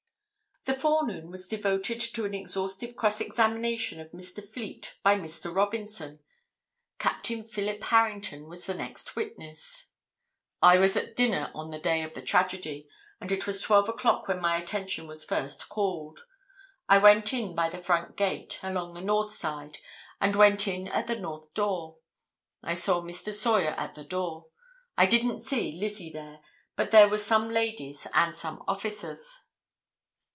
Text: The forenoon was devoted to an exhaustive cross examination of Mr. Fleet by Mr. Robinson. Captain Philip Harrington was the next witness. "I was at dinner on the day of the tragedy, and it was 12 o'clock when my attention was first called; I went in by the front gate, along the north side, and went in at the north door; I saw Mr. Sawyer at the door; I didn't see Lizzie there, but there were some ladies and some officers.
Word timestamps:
The 0.65 0.75
forenoon 0.79 1.31
was 1.31 1.47
devoted 1.47 1.99
to 2.01 2.23
an 2.23 2.35
exhaustive 2.35 2.95
cross 2.95 3.19
examination 3.19 3.99
of 3.99 4.11
Mr. 4.11 4.47
Fleet 4.47 4.95
by 5.01 5.15
Mr. 5.17 5.53
Robinson. 5.53 6.19
Captain 6.99 7.43
Philip 7.43 7.83
Harrington 7.85 8.47
was 8.47 8.67
the 8.67 8.75
next 8.75 9.15
witness. 9.15 9.93
"I 10.61 10.77
was 10.77 10.95
at 10.95 11.15
dinner 11.15 11.51
on 11.55 11.71
the 11.71 11.79
day 11.79 12.03
of 12.03 12.13
the 12.13 12.21
tragedy, 12.21 12.87
and 13.19 13.31
it 13.31 13.47
was 13.47 13.59
12 13.61 13.89
o'clock 13.89 14.27
when 14.27 14.39
my 14.39 14.55
attention 14.55 15.07
was 15.07 15.25
first 15.25 15.67
called; 15.67 16.19
I 16.87 16.99
went 16.99 17.33
in 17.33 17.55
by 17.55 17.67
the 17.67 17.81
front 17.81 18.15
gate, 18.15 18.59
along 18.61 18.93
the 18.93 19.01
north 19.01 19.33
side, 19.33 19.79
and 20.21 20.35
went 20.35 20.67
in 20.67 20.87
at 20.89 21.07
the 21.07 21.17
north 21.19 21.51
door; 21.55 21.97
I 22.63 22.75
saw 22.75 23.01
Mr. 23.01 23.33
Sawyer 23.33 23.73
at 23.79 23.95
the 23.95 24.05
door; 24.05 24.49
I 24.95 25.07
didn't 25.07 25.39
see 25.39 25.71
Lizzie 25.71 26.11
there, 26.13 26.39
but 26.75 26.91
there 26.91 27.09
were 27.09 27.17
some 27.17 27.49
ladies 27.49 28.05
and 28.13 28.37
some 28.37 28.63
officers. 28.67 29.39